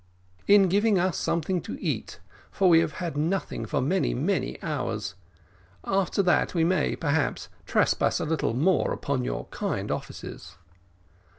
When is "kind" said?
9.51-9.91